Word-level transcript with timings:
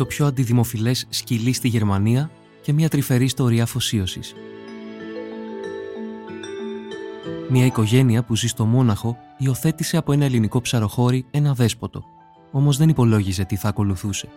το 0.00 0.06
πιο 0.06 0.26
αντιδημοφιλές 0.26 1.06
σκυλί 1.08 1.52
στη 1.52 1.68
Γερμανία 1.68 2.30
και 2.62 2.72
μια 2.72 2.88
τρυφερή 2.88 3.24
ιστορία 3.24 3.62
αφοσίωσης. 3.62 4.34
Μια 7.48 7.64
οικογένεια 7.64 8.24
που 8.24 8.36
ζει 8.36 8.46
στο 8.46 8.64
Μόναχο 8.64 9.16
υιοθέτησε 9.38 9.96
από 9.96 10.12
ένα 10.12 10.24
ελληνικό 10.24 10.60
ψαροχώρι 10.60 11.26
ένα 11.30 11.54
δέσποτο, 11.54 12.04
όμως 12.50 12.76
δεν 12.76 12.88
υπολόγιζε 12.88 13.44
τι 13.44 13.56
θα 13.56 13.68
ακολουθούσε. 13.68 14.28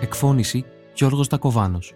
Εκφώνηση 0.00 0.64
Γιώργος 0.94 1.28
Τακοβάνος. 1.28 1.94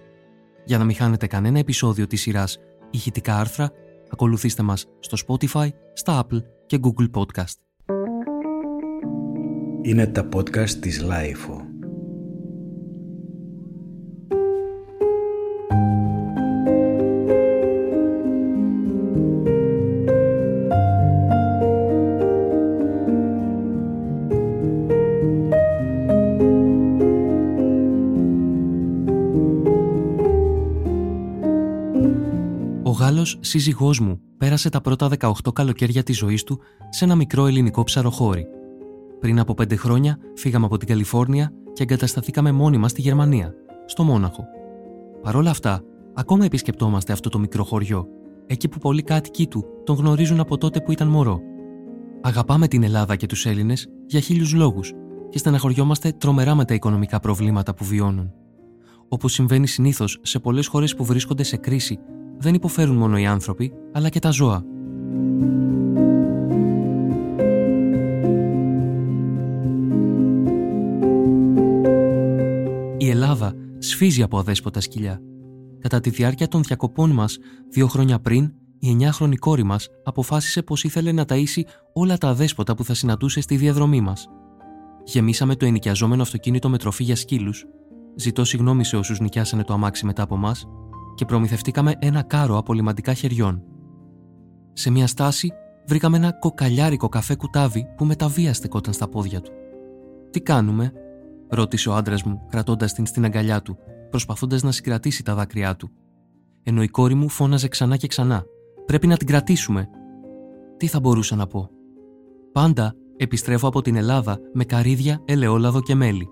Για 0.64 0.78
να 0.78 0.84
μην 0.84 0.96
χάνετε 0.96 1.26
κανένα 1.26 1.58
επεισόδιο 1.58 2.06
της 2.06 2.20
σειράς 2.20 2.58
ηχητικά 2.90 3.38
άρθρα, 3.38 3.70
ακολουθήστε 4.10 4.62
μας 4.62 4.86
στο 5.00 5.16
Spotify, 5.26 5.68
στα 5.92 6.24
Apple 6.24 6.42
και 6.66 6.80
Google 6.82 7.10
Podcast. 7.10 7.73
Είναι 9.86 10.06
τα 10.06 10.28
podcast 10.34 10.70
της 10.70 11.04
Lifeo. 11.08 11.74
Γάλλος 32.98 33.38
σύζυγός 33.40 34.00
μου 34.00 34.20
πέρασε 34.38 34.68
τα 34.68 34.80
πρώτα 34.80 35.08
18 35.18 35.32
καλοκαίρια 35.52 36.02
της 36.02 36.16
ζωής 36.16 36.42
του 36.42 36.60
σε 36.90 37.04
ένα 37.04 37.14
μικρό 37.14 37.46
ελληνικό 37.46 37.84
ψαροχώρι. 37.84 38.53
Πριν 39.20 39.38
από 39.38 39.54
πέντε 39.54 39.76
χρόνια 39.76 40.18
φύγαμε 40.34 40.64
από 40.64 40.76
την 40.76 40.88
Καλιφόρνια 40.88 41.52
και 41.72 41.82
εγκατασταθήκαμε 41.82 42.52
μόνοι 42.52 42.78
μας 42.78 42.90
στη 42.90 43.00
Γερμανία, 43.00 43.54
στο 43.86 44.02
Μόναχο. 44.02 44.44
Παρ' 45.22 45.36
όλα 45.36 45.50
αυτά, 45.50 45.82
ακόμα 46.14 46.44
επισκεπτόμαστε 46.44 47.12
αυτό 47.12 47.28
το 47.28 47.38
μικρό 47.38 47.64
χωριό, 47.64 48.06
εκεί 48.46 48.68
που 48.68 48.78
πολλοί 48.78 49.02
κάτοικοι 49.02 49.46
του 49.46 49.64
τον 49.84 49.96
γνωρίζουν 49.96 50.40
από 50.40 50.58
τότε 50.58 50.80
που 50.80 50.92
ήταν 50.92 51.08
μωρό. 51.08 51.40
Αγαπάμε 52.20 52.68
την 52.68 52.82
Ελλάδα 52.82 53.16
και 53.16 53.26
τους 53.26 53.46
Έλληνες 53.46 53.88
για 54.06 54.20
χίλιους 54.20 54.54
λόγους 54.54 54.92
και 55.28 55.38
στεναχωριόμαστε 55.38 56.12
τρομερά 56.12 56.54
με 56.54 56.64
τα 56.64 56.74
οικονομικά 56.74 57.20
προβλήματα 57.20 57.74
που 57.74 57.84
βιώνουν. 57.84 58.32
Όπως 59.08 59.32
συμβαίνει 59.32 59.66
συνήθως 59.66 60.18
σε 60.22 60.38
πολλές 60.38 60.66
χώρες 60.66 60.94
που 60.94 61.04
βρίσκονται 61.04 61.42
σε 61.42 61.56
κρίση 61.56 61.98
δεν 62.38 62.54
υποφέρουν 62.54 62.96
μόνο 62.96 63.18
οι 63.18 63.26
άνθρωποι, 63.26 63.72
αλλά 63.92 64.08
και 64.08 64.18
τα 64.18 64.30
ζώα. 64.30 64.64
Σφίζει 73.94 74.22
από 74.22 74.38
αδέσποτα 74.38 74.80
σκυλιά. 74.80 75.20
Κατά 75.80 76.00
τη 76.00 76.10
διάρκεια 76.10 76.48
των 76.48 76.62
διακοπών 76.62 77.10
μας, 77.10 77.38
δύο 77.70 77.86
χρόνια 77.86 78.18
πριν, 78.18 78.52
η 78.78 78.90
εννιάχρονη 78.90 79.36
κόρη 79.36 79.62
μας 79.62 79.88
αποφάσισε 80.04 80.62
πως 80.62 80.84
ήθελε 80.84 81.12
να 81.12 81.24
ταΐσει 81.28 81.62
όλα 81.92 82.18
τα 82.18 82.28
αδέσποτα 82.28 82.74
που 82.74 82.84
θα 82.84 82.94
συναντούσε 82.94 83.40
στη 83.40 83.56
διαδρομή 83.56 84.00
μας. 84.00 84.28
Γεμίσαμε 85.04 85.56
το 85.56 85.66
ενοικιαζόμενο 85.66 86.22
αυτοκίνητο 86.22 86.68
με 86.68 86.78
τροφή 86.78 87.02
για 87.02 87.16
σκύλους. 87.16 87.64
Ζητώ 88.16 88.44
συγγνώμη 88.44 88.84
σε 88.84 88.96
όσους 88.96 89.20
νοικιάσανε 89.20 89.64
το 89.64 89.72
αμάξι 89.72 90.06
μετά 90.06 90.22
από 90.22 90.36
μας 90.36 90.66
και 91.14 91.24
προμηθευτήκαμε 91.24 91.94
ένα 91.98 92.22
κάρο 92.22 92.56
από 92.56 92.72
λιμαντικά 92.72 93.12
χεριών. 93.14 93.62
Σε 94.72 94.90
μια 94.90 95.06
στάση 95.06 95.52
βρήκαμε 95.86 96.16
ένα 96.16 96.32
κοκαλιάρικο 96.32 97.08
καφέ 97.08 97.34
κουτάβι 97.34 97.86
που 97.96 98.04
με 98.04 98.16
τα 98.16 98.28
βία 98.28 98.54
στεκόταν 98.54 98.92
στα 98.92 99.08
πόδια 99.08 99.40
του. 99.40 99.52
Τι 100.30 100.40
κάνουμε, 100.40 100.92
ρώτησε 101.48 101.88
ο 101.88 101.94
άντρας 101.94 102.22
μου, 102.22 102.46
κρατώντας 102.50 102.92
την 102.92 103.06
στην 103.06 103.24
αγκαλιά 103.24 103.62
του, 103.62 103.76
προσπαθώντας 104.10 104.62
να 104.62 104.72
συγκρατήσει 104.72 105.22
τα 105.22 105.34
δάκρυά 105.34 105.76
του. 105.76 105.90
Ενώ 106.62 106.82
η 106.82 106.88
κόρη 106.88 107.14
μου 107.14 107.28
φώναζε 107.28 107.68
ξανά 107.68 107.96
και 107.96 108.06
ξανά. 108.06 108.44
Πρέπει 108.86 109.06
να 109.06 109.16
την 109.16 109.26
κρατήσουμε. 109.26 109.88
Τι 110.76 110.86
θα 110.86 111.00
μπορούσα 111.00 111.36
να 111.36 111.46
πω; 111.46 111.70
Πάντα 112.52 112.94
επιστρέφω 113.16 113.68
από 113.68 113.82
την 113.82 113.96
Ελλάδα 113.96 114.38
με 114.52 114.64
καρύδια, 114.64 115.22
ελαιόλαδο 115.24 115.82
και 115.82 115.94
μέλι. 115.94 116.28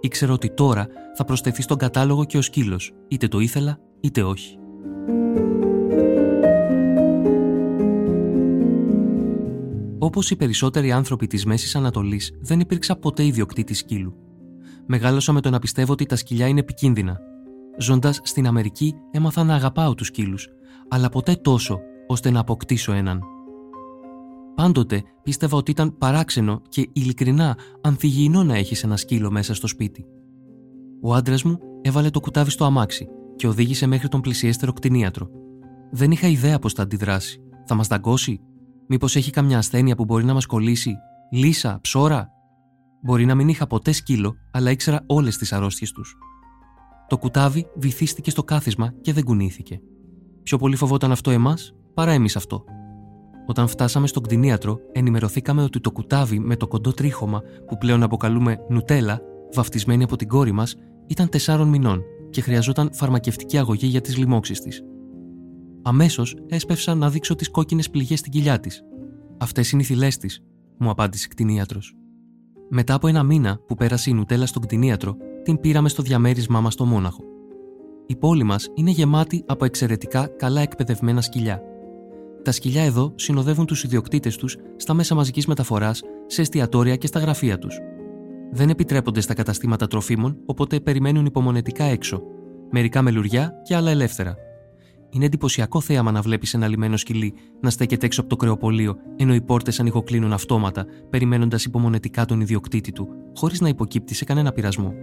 Ήξερα 0.00 0.32
ότι 0.32 0.50
τώρα 0.50 0.86
θα 1.16 1.24
προσθεθεί 1.24 1.62
στον 1.62 1.76
κατάλογο 1.76 2.24
και 2.24 2.38
ο 2.38 2.42
σκύλο, 2.42 2.80
είτε 3.08 3.28
το 3.28 3.38
ήθελα 3.38 3.78
είτε 4.00 4.22
όχι. 4.22 4.58
Όπως 9.98 10.30
οι 10.30 10.36
περισσότεροι 10.36 10.92
άνθρωποι 10.92 11.26
της 11.26 11.44
Μέσης 11.44 11.76
Ανατολής, 11.76 12.32
δεν 12.40 12.60
υπήρξα 12.60 12.96
ποτέ 12.96 13.24
ιδιοκτήτης 13.24 13.78
σκύλου. 13.78 14.25
Μεγάλωσα 14.86 15.32
με 15.32 15.40
το 15.40 15.50
να 15.50 15.58
πιστεύω 15.58 15.92
ότι 15.92 16.06
τα 16.06 16.16
σκυλιά 16.16 16.46
είναι 16.46 16.60
επικίνδυνα. 16.60 17.18
Ζώντας 17.78 18.20
στην 18.22 18.46
Αμερική, 18.46 18.94
έμαθα 19.10 19.44
να 19.44 19.54
αγαπάω 19.54 19.94
τους 19.94 20.06
σκύλους, 20.06 20.48
αλλά 20.88 21.08
ποτέ 21.08 21.34
τόσο 21.34 21.80
ώστε 22.06 22.30
να 22.30 22.40
αποκτήσω 22.40 22.92
έναν. 22.92 23.22
Πάντοτε 24.54 25.02
πίστευα 25.22 25.56
ότι 25.56 25.70
ήταν 25.70 25.98
παράξενο 25.98 26.62
και 26.68 26.88
ειλικρινά 26.92 27.56
ανθυγιεινό 27.80 28.44
να 28.44 28.56
έχεις 28.56 28.84
ένα 28.84 28.96
σκύλο 28.96 29.30
μέσα 29.30 29.54
στο 29.54 29.66
σπίτι. 29.66 30.06
Ο 31.02 31.14
άντρας 31.14 31.42
μου 31.42 31.58
έβαλε 31.82 32.10
το 32.10 32.20
κουτάβι 32.20 32.50
στο 32.50 32.64
αμάξι 32.64 33.08
και 33.36 33.46
οδήγησε 33.46 33.86
μέχρι 33.86 34.08
τον 34.08 34.20
πλησιέστερο 34.20 34.72
κτηνίατρο. 34.72 35.28
Δεν 35.90 36.10
είχα 36.10 36.26
ιδέα 36.26 36.58
πώς 36.58 36.72
θα 36.72 36.82
αντιδράσει. 36.82 37.40
Θα 37.64 37.74
μας 37.74 37.86
δαγκώσει, 37.86 38.40
Μήπως 38.86 39.16
έχει 39.16 39.30
καμιά 39.30 39.58
ασθένεια 39.58 39.94
που 39.94 40.04
μπορεί 40.04 40.24
να 40.24 40.34
μας 40.34 40.46
κολλήσει, 40.46 40.96
λύσα, 41.30 41.78
ψώρα; 41.80 42.30
Μπορεί 43.02 43.24
να 43.24 43.34
μην 43.34 43.48
είχα 43.48 43.66
ποτέ 43.66 43.92
σκύλο, 43.92 44.36
αλλά 44.50 44.70
ήξερα 44.70 45.04
όλες 45.06 45.36
τις 45.36 45.52
αρρώστιες 45.52 45.92
τους. 45.92 46.16
Το 47.08 47.18
κουτάβι 47.18 47.66
βυθίστηκε 47.76 48.30
στο 48.30 48.44
κάθισμα 48.44 48.94
και 49.00 49.12
δεν 49.12 49.24
κουνήθηκε. 49.24 49.80
Πιο 50.42 50.58
πολύ 50.58 50.76
φοβόταν 50.76 51.12
αυτό 51.12 51.30
εμάς 51.30 51.74
παρά 51.94 52.10
εμείς 52.10 52.36
αυτό. 52.36 52.64
Όταν 53.46 53.68
φτάσαμε 53.68 54.06
στον 54.06 54.22
κτηνίατρο, 54.22 54.78
ενημερωθήκαμε 54.92 55.62
ότι 55.62 55.80
το 55.80 55.90
κουτάβι 55.90 56.38
με 56.38 56.56
το 56.56 56.66
κοντό 56.66 56.92
τρίχωμα 56.92 57.42
που 57.66 57.78
πλέον 57.78 58.02
αποκαλούμε 58.02 58.58
Νουτέλα, 58.68 59.20
βαφτισμένη 59.54 60.02
από 60.02 60.16
την 60.16 60.28
κόρη 60.28 60.52
μας, 60.52 60.74
ήταν 61.06 61.28
4 61.28 61.64
μηνών 61.66 62.02
και 62.30 62.40
χρειαζόταν 62.40 62.90
φαρμακευτική 62.92 63.58
αγωγή 63.58 63.86
για 63.86 64.00
τις 64.00 64.16
λοιμώξεις 64.16 64.60
της. 64.60 64.82
Αμέσως 65.82 66.36
έσπευσα 66.46 66.94
να 66.94 67.10
δείξω 67.10 67.34
τις 67.34 67.50
κόκκινες 67.50 67.90
πληγές 67.90 68.18
στην 68.18 68.32
κοιλιά 68.32 68.60
της. 68.60 68.82
Αυτές 69.38 69.70
είναι 69.70 69.82
οι 69.82 69.84
θηλές 69.84 70.16
της, 70.16 70.42
μου 70.78 70.90
απάντησε 70.90 71.28
κτηνίατρος. 71.28 71.94
Μετά 72.68 72.94
από 72.94 73.08
ένα 73.08 73.22
μήνα 73.22 73.60
που 73.66 73.74
πέρασε 73.74 74.10
η 74.10 74.12
Νουτέλα 74.12 74.46
στον 74.46 74.62
κτηνίατρο, 74.62 75.16
την 75.42 75.60
πήραμε 75.60 75.88
στο 75.88 76.02
διαμέρισμά 76.02 76.60
μας 76.60 76.72
στο 76.72 76.84
Μόναχο. 76.84 77.24
Η 78.06 78.16
πόλη 78.16 78.42
μας 78.42 78.68
είναι 78.74 78.90
γεμάτη 78.90 79.44
από 79.46 79.64
εξαιρετικά 79.64 80.26
καλά 80.26 80.60
εκπαιδευμένα 80.60 81.20
σκυλιά. 81.20 81.62
Τα 82.42 82.52
σκυλιά 82.52 82.82
εδώ 82.82 83.12
συνοδεύουν 83.14 83.66
τους 83.66 83.84
ιδιοκτήτες 83.84 84.36
τους 84.36 84.56
στα 84.76 84.94
μέσα 84.94 85.14
μαζικής 85.14 85.46
μεταφοράς, 85.46 86.02
σε 86.26 86.40
εστιατόρια 86.40 86.96
και 86.96 87.06
στα 87.06 87.18
γραφεία 87.18 87.58
τους. 87.58 87.78
Δεν 88.52 88.68
επιτρέπονται 88.68 89.20
στα 89.20 89.34
καταστήματα 89.34 89.86
τροφίμων, 89.86 90.38
οπότε 90.46 90.80
περιμένουν 90.80 91.26
υπομονετικά 91.26 91.84
έξω, 91.84 92.22
μερικά 92.70 93.02
με 93.02 93.10
λουριά 93.10 93.52
και 93.62 93.74
άλλα 93.74 93.90
ελεύθερα. 93.90 94.45
Είναι 95.10 95.24
εντυπωσιακό 95.24 95.80
θέαμα 95.80 96.10
να 96.10 96.20
βλέπεις 96.20 96.54
ένα 96.54 96.68
λιμένο 96.68 96.96
σκυλί 96.96 97.34
να 97.60 97.70
στέκεται 97.70 98.06
έξω 98.06 98.20
από 98.20 98.30
το 98.30 98.36
κρεοπολείο, 98.36 98.96
ενώ 99.16 99.34
οι 99.34 99.40
πόρτες 99.40 99.80
ανοιγοκλίνουν 99.80 100.32
αυτόματα, 100.32 100.86
περιμένοντας 101.10 101.64
υπομονετικά 101.64 102.24
τον 102.24 102.40
ιδιοκτήτη 102.40 102.92
του, 102.92 103.08
χωρίς 103.34 103.60
να 103.60 103.68
υποκύπτει 103.68 104.14
σε 104.14 104.24
κανένα 104.24 104.52
πειρασμό. 104.52 104.94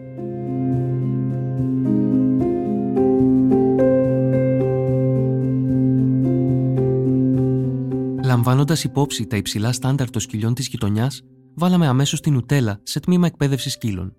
Λαμβάνοντας 8.25 8.83
υπόψη 8.83 9.27
τα 9.27 9.37
υψηλά 9.37 9.71
στάνταρ 9.71 10.09
των 10.09 10.21
σκυλιών 10.21 10.53
της 10.53 10.67
γειτονιάς, 10.67 11.21
βάλαμε 11.55 11.87
αμέσως 11.87 12.21
την 12.21 12.33
Νουτέλα 12.33 12.79
σε 12.83 12.99
τμήμα 12.99 13.27
εκπαίδευσης 13.27 13.73
σκύλων. 13.73 14.15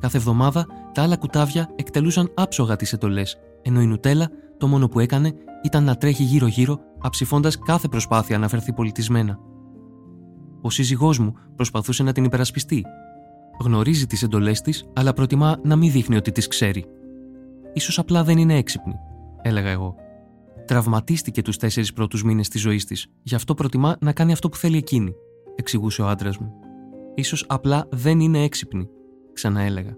Κάθε 0.00 0.16
εβδομάδα 0.16 0.66
τα 0.94 1.02
άλλα 1.02 1.16
κουτάβια 1.16 1.70
εκτελούσαν 1.76 2.32
άψογα 2.34 2.76
τις 2.76 2.92
εντολές, 2.92 3.38
ενώ 3.62 3.80
η 3.80 3.86
Νουτέλα 3.86 4.30
το 4.58 4.66
μόνο 4.66 4.88
που 4.88 5.00
έκανε 5.00 5.32
ήταν 5.62 5.84
να 5.84 5.96
τρέχει 5.96 6.22
γύρω-γύρω, 6.22 6.78
αψηφώντας 6.98 7.58
κάθε 7.58 7.88
προσπάθεια 7.88 8.38
να 8.38 8.48
φερθεί 8.48 8.72
πολιτισμένα. 8.72 9.38
Ο 10.60 10.70
σύζυγός 10.70 11.18
μου 11.18 11.34
προσπαθούσε 11.56 12.02
να 12.02 12.12
την 12.12 12.24
υπερασπιστεί. 12.24 12.84
Γνωρίζει 13.60 14.06
τις 14.06 14.22
εντολές 14.22 14.60
της, 14.60 14.84
αλλά 14.94 15.12
προτιμά 15.12 15.58
να 15.62 15.76
μην 15.76 15.92
δείχνει 15.92 16.16
ότι 16.16 16.32
τις 16.32 16.46
ξέρει. 16.46 16.84
σω 17.78 18.00
απλά 18.00 18.24
δεν 18.24 18.38
είναι 18.38 18.56
έξυπνη, 18.56 18.94
έλεγα 19.42 19.70
εγώ. 19.70 19.94
Τραυματίστηκε 20.66 21.42
τους 21.42 21.56
τέσσερις 21.56 21.92
πρώτους 21.92 22.24
μήνες 22.24 22.48
της 22.48 22.60
ζωής 22.60 22.84
της, 22.84 23.06
γι' 23.22 23.34
αυτό 23.34 23.54
προτιμά 23.54 23.96
να 24.00 24.12
κάνει 24.12 24.32
αυτό 24.32 24.48
που 24.48 24.56
θέλει 24.56 24.76
εκείνη, 24.76 25.12
εξηγούσε 25.54 26.02
ο 26.02 26.08
άντρας 26.08 26.38
μου. 26.38 26.52
σω 27.22 27.36
απλά 27.46 27.86
δεν 27.90 28.20
είναι 28.20 28.42
έξυπνη, 28.42 28.88
ξαναέλεγα. 29.32 29.96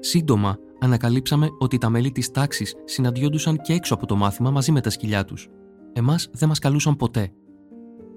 Σύντομα 0.00 0.58
ανακαλύψαμε 0.84 1.48
ότι 1.58 1.78
τα 1.78 1.90
μέλη 1.90 2.12
της 2.12 2.30
τάξης 2.30 2.74
συναντιόντουσαν 2.84 3.56
και 3.56 3.72
έξω 3.72 3.94
από 3.94 4.06
το 4.06 4.16
μάθημα 4.16 4.50
μαζί 4.50 4.72
με 4.72 4.80
τα 4.80 4.90
σκυλιά 4.90 5.24
τους. 5.24 5.48
Εμάς 5.92 6.28
δεν 6.32 6.48
μας 6.48 6.58
καλούσαν 6.58 6.96
ποτέ. 6.96 7.32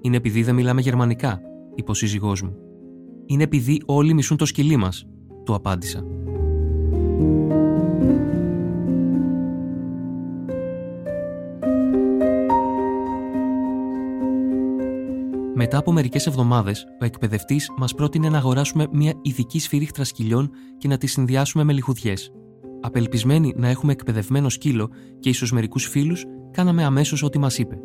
Είναι 0.00 0.16
επειδή 0.16 0.42
δεν 0.42 0.54
μιλάμε 0.54 0.80
γερμανικά, 0.80 1.40
είπε 1.74 1.90
ο 1.90 1.94
σύζυγός 1.94 2.42
μου. 2.42 2.56
Είναι 3.26 3.42
επειδή 3.42 3.82
όλοι 3.86 4.14
μισούν 4.14 4.36
το 4.36 4.46
σκυλί 4.46 4.76
μας, 4.76 5.06
του 5.44 5.54
απάντησα. 5.54 6.04
Μετά 15.54 15.78
από 15.78 15.92
μερικές 15.92 16.26
εβδομάδες, 16.26 16.86
ο 17.00 17.04
εκπαιδευτής 17.04 17.72
μας 17.76 17.94
πρότεινε 17.94 18.28
να 18.28 18.38
αγοράσουμε 18.38 18.86
μια 18.92 19.12
ειδική 19.22 19.58
σφυρίχτρα 19.58 20.04
σκυλιών 20.04 20.50
και 20.78 20.88
να 20.88 20.98
τη 20.98 21.06
συνδυάσουμε 21.06 21.64
με 21.64 21.72
λιχουδιές. 21.72 22.32
Απελπισμένοι 22.80 23.54
να 23.56 23.68
έχουμε 23.68 23.92
εκπαιδευμένο 23.92 24.48
σκύλο 24.48 24.90
και 25.20 25.28
ίσως 25.28 25.52
μερικούς 25.52 25.86
φίλους, 25.86 26.24
κάναμε 26.50 26.84
αμέσως 26.84 27.22
ό,τι 27.22 27.38
μας 27.38 27.58
είπε. 27.58 27.78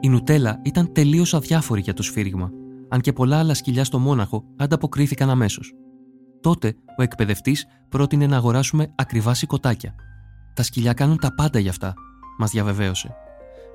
Η 0.00 0.08
Νουτέλα 0.08 0.60
ήταν 0.64 0.92
τελείως 0.92 1.34
αδιάφορη 1.34 1.80
για 1.80 1.94
το 1.94 2.02
σφύριγμα, 2.02 2.50
αν 2.88 3.00
και 3.00 3.12
πολλά 3.12 3.38
άλλα 3.38 3.54
σκυλιά 3.54 3.84
στο 3.84 3.98
Μόναχο 3.98 4.44
ανταποκρίθηκαν 4.56 5.30
αμέσως. 5.30 5.72
Τότε 6.40 6.74
ο 6.98 7.02
εκπαιδευτής 7.02 7.66
πρότεινε 7.88 8.26
να 8.26 8.36
αγοράσουμε 8.36 8.92
ακριβά 8.94 9.34
σηκωτάκια. 9.34 9.94
Τα 10.54 10.62
σκυλιά 10.62 10.92
κάνουν 10.92 11.18
τα 11.18 11.34
πάντα 11.34 11.58
γι' 11.58 11.68
αυτά, 11.68 11.94
μας 12.38 12.50
διαβεβαίωσε. 12.50 13.14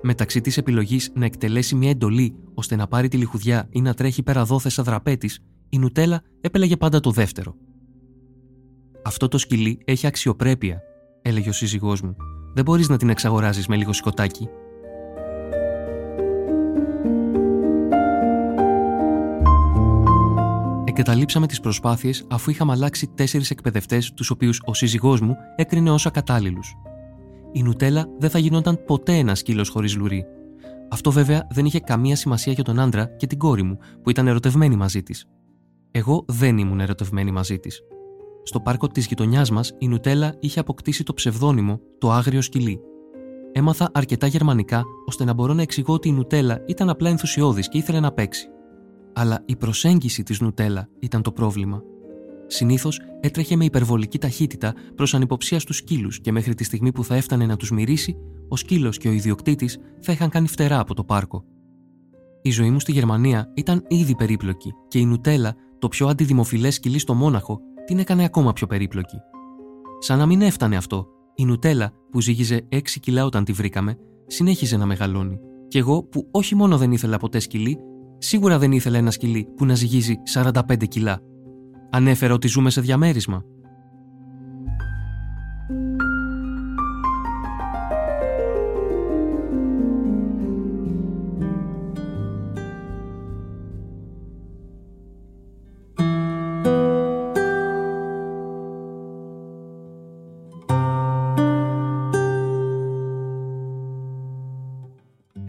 Μεταξύ 0.02 0.42
της 0.42 0.58
επιλογής 0.58 1.12
να 1.16 1.26
εκτελέσει 1.26 1.76
μια 1.76 1.90
εντολή 1.90 2.36
ώστε 2.54 2.76
να 2.76 2.88
πάρει 2.88 3.08
τη 3.08 3.18
λιχουδιά 3.18 3.68
ή 3.70 3.82
να 3.82 3.94
τρέχει 3.94 4.24
πέρα 4.24 4.46
δόθε 4.46 4.70
σαν 4.70 4.86
δραπέτης, 4.86 5.40
η 5.70 5.78
Νουτέλα 5.78 6.22
επέλεγε 6.42 6.78
πάντα 6.78 7.00
το 7.00 7.12
δεύτερο. 7.12 7.56
Αυτό 9.08 9.28
το 9.28 9.38
σκυλί 9.38 9.82
έχει 9.86 10.08
αξιοπρέπεια, 10.08 10.82
έλεγε 11.22 11.50
ο 11.50 11.52
σύζυγός 11.52 12.02
μου. 12.02 12.16
Δεν 12.54 12.64
μπορείς 12.64 12.90
να 12.90 12.98
την 12.98 13.10
εξαγοράζεις 13.10 13.68
με 13.68 13.76
λίγο 13.76 13.94
σκοτάκι. 13.94 14.50
Εγκαταλείψαμε 20.84 21.48
τις 21.48 21.60
προσπάθειες 21.60 22.26
αφού 22.30 22.52
είχαμε 22.52 22.72
αλλάξει 22.72 23.08
τέσσερις 23.08 23.50
εκπαιδευτές, 23.50 24.14
τους 24.14 24.30
οποίους 24.30 24.62
ο 24.66 24.74
σύζυγός 24.74 25.22
μου 25.22 25.36
έκρινε 25.56 25.92
ως 25.92 26.06
ακατάλληλους. 26.06 26.76
Η 27.52 27.64
Νουτέλα 27.64 28.08
δεν 28.20 28.30
θα 28.30 28.40
γινόταν 28.40 28.84
ποτέ 28.86 29.14
ένας 29.14 29.40
σκύλος 29.40 29.70
χωρίς 29.70 29.96
λουρί. 29.96 30.26
Αυτό 30.90 31.12
βέβαια 31.12 31.48
δεν 31.50 31.66
είχε 31.66 31.80
καμία 31.80 32.16
σημασία 32.16 32.54
για 32.54 32.64
τον 32.64 32.80
άντρα 32.80 33.06
και 33.06 33.28
την 33.28 33.38
κόρη 33.38 33.64
μου, 33.64 33.78
που 34.04 34.10
ήταν 34.10 34.28
ερωτευμένη 34.28 34.76
μαζί 34.76 35.04
της. 35.04 35.28
Εγώ 35.92 36.26
δεν 36.28 36.58
ήμουν 36.58 36.80
ερωτευμένη 36.80 37.32
μαζί 37.32 37.60
της. 37.60 37.82
Στο 38.48 38.60
πάρκο 38.60 38.88
της 38.88 39.06
γειτονιάς 39.06 39.52
μας, 39.52 39.74
η 39.78 39.88
Νουτέλα 39.88 40.36
είχε 40.40 40.60
αποκτήσει 40.60 41.04
το 41.04 41.14
ψευδόνυμο 41.14 41.80
Το 41.98 42.12
Άγριο 42.12 42.42
Σκυλί. 42.42 42.80
Έμαθα 43.52 43.90
αρκετά 43.94 44.28
γερμανικά 44.28 44.84
ώστε 45.06 45.24
να 45.24 45.34
μπορώ 45.34 45.54
να 45.54 45.62
εξηγώ 45.62 45.94
ότι 45.94 46.08
η 46.08 46.12
Νουτέλα 46.12 46.64
ήταν 46.68 46.90
απλά 46.90 47.10
ενθουσιώδης 47.10 47.70
και 47.70 47.78
ήθελε 47.78 48.00
να 48.00 48.12
παίξει. 48.12 48.48
Αλλά 49.14 49.44
η 49.46 49.56
προσέγγιση 49.56 50.24
της 50.24 50.40
Νουτέλα 50.40 50.90
ήταν 51.00 51.22
το 51.22 51.32
πρόβλημα. 51.32 51.82
Συνήθως 52.48 53.02
έτρεχε 53.20 53.56
με 53.56 53.66
υπερβολική 53.66 54.18
ταχύτητα 54.18 54.74
προς 54.96 55.14
ανυποψία 55.14 55.60
στους 55.60 55.78
σκύλους 55.78 56.22
και 56.22 56.32
μέχρι 56.32 56.54
τη 56.54 56.64
στιγμή 56.64 56.92
που 56.92 57.04
θα 57.04 57.16
έφτανε 57.16 57.46
να 57.46 57.58
τους 57.58 57.72
μυρίσει, 57.72 58.18
ο 58.48 58.56
σκύλος 58.56 58.98
και 58.98 59.08
ο 59.08 59.12
ιδιοκτήτης 59.12 59.78
θα 60.00 60.12
είχαν 60.12 60.30
κάνει 60.30 60.48
φτερά 60.48 60.80
από 60.80 60.94
το 60.94 61.04
πάρκο. 61.04 61.44
Η 62.42 62.50
ζωή 62.50 62.70
μου 62.70 62.80
στη 62.80 62.92
Γερμανία 62.92 63.52
ήταν 63.54 63.84
ήδη 63.88 64.16
περίπλοκη 64.16 64.74
και 64.88 65.00
η 65.00 65.06
Νουτέλα, 65.06 65.56
το 65.80 65.88
πιο 65.88 66.08
αντιδημοφιλές 66.08 66.76
σκυλί 66.76 67.00
στο 67.00 67.14
Μόναχο, 67.14 67.62
την 67.88 68.00
έκανε 68.00 68.24
ακόμα 68.24 68.54
πιο 68.54 68.68
περίπλοκη. 68.68 69.18
Σαν 70.00 70.18
να 70.18 70.26
μην 70.26 70.42
έφτανε 70.42 70.76
αυτό, 70.76 71.08
η 71.36 71.46
Νουτέλα, 71.46 71.92
που 72.12 72.22
ζύγιζε 72.22 72.68
6 72.72 72.80
κιλά 73.00 73.26
όταν 73.26 73.44
τη 73.44 73.52
βρήκαμε, 73.52 73.98
συνέχιζε 74.28 74.78
να 74.78 74.86
μεγαλώνει. 74.86 75.40
Και 75.68 75.80
εγώ, 75.80 76.04
που 76.04 76.28
όχι 76.32 76.56
μόνο 76.56 76.78
δεν 76.78 76.92
ήθελα 76.92 77.18
ποτέ 77.18 77.40
σκυλί, 77.40 77.78
σίγουρα 78.18 78.58
δεν 78.58 78.72
ήθελα 78.72 78.98
ένα 78.98 79.12
σκυλί 79.12 79.48
που 79.56 79.66
να 79.66 79.76
ζυγίζει 79.76 80.16
45 80.34 80.88
κιλά. 80.88 81.20
Ανέφερα 81.92 82.34
ότι 82.34 82.48
ζούμε 82.48 82.70
σε 82.70 82.82
διαμέρισμα. 82.82 83.44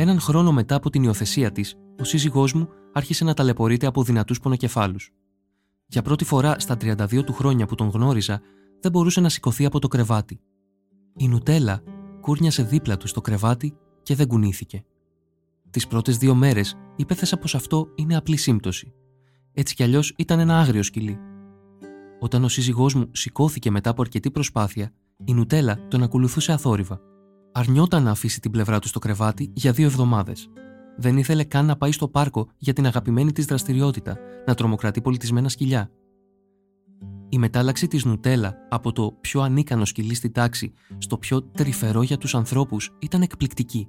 Έναν 0.01 0.21
χρόνο 0.21 0.53
μετά 0.53 0.75
από 0.75 0.91
την 0.91 1.03
υιοθεσία 1.03 1.53
της, 1.53 1.75
ο 2.01 2.05
σύζυγός 2.05 2.53
μου 2.53 2.69
άρχισε 2.93 3.25
να 3.25 3.35
ταλαιπωρείται 3.35 3.87
από 3.87 4.03
δυνατούς 4.03 4.41
πονοκεφάλους. 4.41 5.11
Για 5.87 6.03
πρώτη 6.03 6.25
φορά 6.25 6.59
στα 6.59 6.77
32 6.77 7.25
του 7.25 7.33
χρόνια 7.33 7.67
που 7.67 7.75
τον 7.75 7.89
γνώριζα, 7.89 8.41
δεν 8.81 8.91
μπορούσε 8.91 9.21
να 9.21 9.29
σηκωθεί 9.29 9.65
από 9.65 9.79
το 9.79 9.89
κρεβάτι. 9.89 10.41
Η 11.17 11.29
Νουτέλα 11.29 11.83
κούρνιασε 12.21 12.63
δίπλα 12.63 12.97
του 12.97 13.07
στο 13.07 13.21
κρεβάτι 13.21 13.77
και 14.03 14.15
δεν 14.15 14.27
κουνήθηκε. 14.27 14.85
Τις 15.71 15.87
πρώτες 15.87 16.17
δύο 16.17 16.35
μέρες 16.35 16.77
υπέθεσα 16.97 17.37
πως 17.37 17.55
αυτό 17.55 17.89
είναι 17.95 18.17
απλή 18.17 18.37
σύμπτωση. 18.37 18.93
Έτσι 19.53 19.75
κι 19.75 19.83
αλλιώς 19.83 20.15
ήταν 20.17 20.39
ένα 20.39 20.59
άγριο 20.59 20.83
σκυλί. 20.83 21.19
Όταν 22.21 22.45
ο 22.45 22.49
σύζυγός 22.49 22.95
μου 22.95 23.09
σηκώθηκε 23.13 23.71
μετά 23.71 23.91
από 23.91 24.03
αρκετή 24.03 24.31
προσπάθεια, 24.31 24.93
η 25.25 25.35
Νουτέλα 25.35 25.89
τον 25.89 26.03
ακολουθούσε 26.03 26.53
αθόρυβα. 26.53 27.01
Αρνιόταν 27.59 28.03
να 28.03 28.11
αφήσει 28.11 28.41
την 28.41 28.51
πλευρά 28.51 28.79
του 28.79 28.89
στο 28.89 28.99
κρεβάτι 28.99 29.51
για 29.55 29.73
δύο 29.73 29.87
εβδομάδες 29.87 30.49
δεν 30.97 31.17
ήθελε 31.17 31.45
καν 31.45 31.67
να 31.67 31.77
πάει 31.77 31.93
στο 31.93 32.09
πάρκο 32.09 32.49
για 32.59 32.73
την 32.73 32.87
αγαπημένη 32.87 33.33
της 33.33 33.45
δραστηριότητα, 33.45 34.19
να 34.47 34.55
τρομοκρατεί 34.55 35.01
πολιτισμένα 35.01 35.49
σκυλιά. 35.49 35.91
Η 37.29 37.39
μετάλλαξη 37.39 37.89
της 37.89 38.05
Νουτέλα 38.05 38.55
από 38.69 38.93
το 38.93 39.17
πιο 39.21 39.41
ανίκανο 39.41 39.85
σκυλί 39.85 40.15
στη 40.15 40.31
τάξη 40.31 40.73
στο 40.99 41.19
πιο 41.19 41.43
τρυφερό 41.43 42.03
για 42.03 42.19
τους 42.19 42.35
ανθρώπους 42.35 42.97
ήταν 42.99 43.23
εκπληκτική. 43.23 43.89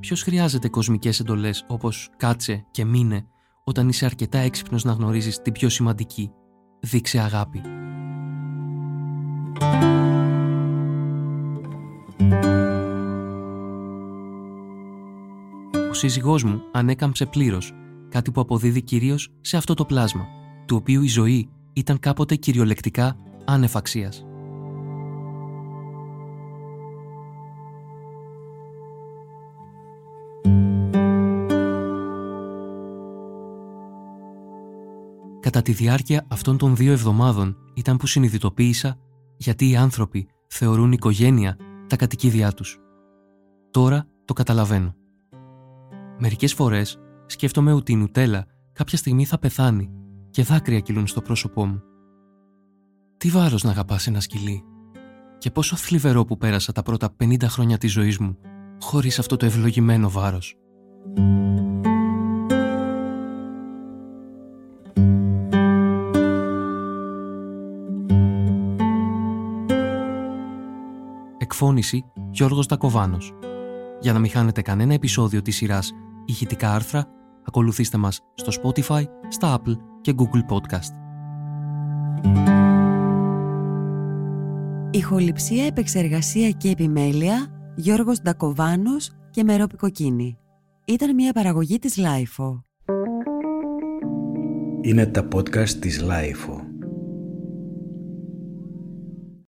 Ποιος 0.00 0.22
χρειάζεται 0.22 0.68
κοσμικές 0.68 1.20
εντολές 1.20 1.64
όπως 1.68 2.10
«κάτσε» 2.16 2.66
και 2.70 2.84
«μείνε» 2.84 3.26
όταν 3.64 3.88
είσαι 3.88 4.04
αρκετά 4.04 4.38
έξυπνος 4.38 4.84
να 4.84 4.92
γνωρίζεις 4.92 5.42
την 5.42 5.52
πιο 5.52 5.68
σημαντική 5.68 6.30
«δείξε 6.80 7.18
αγάπη». 7.18 7.60
Σύζυγός 16.08 16.44
μου 16.44 16.62
ανέκαμψε 16.72 17.26
πλήρως, 17.26 17.72
κάτι 18.08 18.30
που 18.30 18.40
αποδίδει 18.40 18.82
κυρίως 18.82 19.28
σε 19.40 19.56
αυτό 19.56 19.74
το 19.74 19.84
πλάσμα, 19.84 20.26
του 20.66 20.76
οποίου 20.76 21.02
η 21.02 21.06
ζωή 21.06 21.48
ήταν 21.72 21.98
κάποτε 21.98 22.34
κυριολεκτικά 22.34 23.16
άνευ 23.44 23.72
Κατά 35.40 35.62
τη 35.62 35.72
διάρκεια 35.72 36.26
αυτών 36.28 36.58
των 36.58 36.76
δύο 36.76 36.92
εβδομάδων 36.92 37.56
ήταν 37.74 37.96
που 37.96 38.06
συνειδητοποίησα 38.06 38.98
γιατί 39.36 39.70
οι 39.70 39.76
άνθρωποι 39.76 40.28
θεωρούν 40.48 40.92
οικογένεια 40.92 41.56
τα 41.88 41.96
κατοικίδια 41.96 42.52
τους. 42.52 42.78
Τώρα 43.70 44.06
το 44.24 44.32
καταλαβαίνω. 44.32 45.03
Μερικές 46.18 46.54
φορές 46.54 46.98
σκέφτομαι 47.26 47.72
ότι 47.72 47.92
η 47.92 47.96
Νουτέλα 47.96 48.46
κάποια 48.72 48.98
στιγμή 48.98 49.24
θα 49.24 49.38
πεθάνει 49.38 49.90
και 50.30 50.42
δάκρυα 50.42 50.80
κυλούν 50.80 51.06
στο 51.06 51.20
πρόσωπό 51.20 51.66
μου. 51.66 51.82
Τι 53.16 53.28
βάρος 53.28 53.62
να 53.62 53.70
αγαπάς 53.70 54.06
ένα 54.06 54.20
σκυλί; 54.20 54.64
Και 55.38 55.50
πόσο 55.50 55.76
θλιβερό 55.76 56.24
που 56.24 56.36
πέρασα 56.36 56.72
τα 56.72 56.82
πρώτα 56.82 57.16
50 57.24 57.36
χρόνια 57.42 57.78
της 57.78 57.92
ζωής 57.92 58.18
μου 58.18 58.36
χωρίς 58.80 59.18
αυτό 59.18 59.36
το 59.36 59.46
ευλογημένο 59.46 60.10
βάρος. 60.10 60.56
Εκφώνηση 71.38 72.04
Γιώργος 72.30 72.66
Ντακοβάνος. 72.66 73.32
Για 74.00 74.12
να 74.12 74.18
μην 74.18 74.30
χάνετε 74.30 74.62
κανένα 74.62 74.94
επεισόδιο 74.94 75.42
της 75.42 75.56
σειράς 75.56 75.92
ηχητικά 76.24 76.72
άρθρα, 76.72 77.04
ακολουθήστε 77.46 77.98
μας 77.98 78.20
στο 78.34 78.52
Spotify, 78.62 79.04
στα 79.28 79.58
Apple 79.58 79.76
και 80.00 80.14
Google 80.16 80.54
Podcast. 80.54 80.92
Ηχοληψία, 84.90 85.66
επεξεργασία 85.66 86.50
και 86.50 86.68
επιμέλεια 86.70 87.46
Γιώργος 87.76 88.20
Ντακοβάνος 88.22 89.10
και 89.30 89.44
Μερόπη 89.44 89.76
Κοκκίνη. 89.76 90.38
Ήταν 90.84 91.14
μια 91.14 91.32
παραγωγή 91.32 91.78
της 91.78 91.96
LiFO. 91.96 92.64
Είναι 94.80 95.06
τα 95.06 95.28
podcast 95.34 95.68
της 95.68 96.00
LiFO. 96.00 96.63